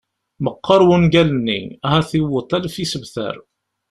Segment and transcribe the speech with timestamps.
[0.43, 3.35] Meqqer wungal-nni, ahat yewweḍ alef isebtar.